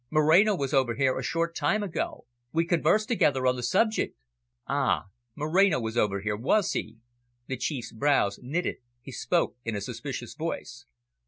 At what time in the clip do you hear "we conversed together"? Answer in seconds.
2.51-3.45